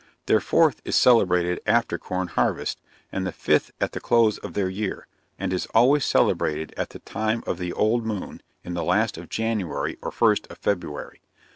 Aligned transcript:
Their 0.25 0.39
fourth 0.39 0.81
is 0.83 0.95
celebrated 0.95 1.59
after 1.67 1.99
corn 1.99 2.27
harvest; 2.29 2.79
and 3.11 3.23
the 3.23 3.31
fifth 3.31 3.69
at 3.79 3.91
the 3.91 3.99
close 3.99 4.39
of 4.39 4.55
their 4.55 4.67
year, 4.67 5.05
and 5.37 5.53
is 5.53 5.67
always 5.75 6.05
celebrated 6.05 6.73
at 6.75 6.89
the 6.89 6.97
time 6.97 7.43
of 7.45 7.59
the 7.59 7.71
old 7.71 8.03
moon 8.03 8.41
in 8.63 8.73
the 8.73 8.83
last 8.83 9.15
of 9.19 9.29
January 9.29 9.99
or 10.01 10.09
first 10.11 10.47
of 10.47 10.57
February. 10.57 11.21